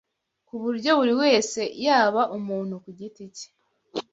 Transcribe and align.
ku 0.47 0.55
buryo 0.61 0.89
buri 0.99 1.13
wese 1.21 1.61
yaba 1.85 2.21
umuntu 2.37 2.73
ku 2.83 2.89
giti 2.97 3.23
cye 3.35 3.47